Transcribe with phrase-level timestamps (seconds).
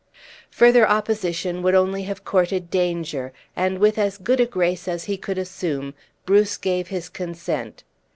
[0.49, 5.15] Further opposition would only have courted danger, and with as good a grace as he
[5.15, 5.93] could assume,
[6.25, 7.83] Bruce gave his consent.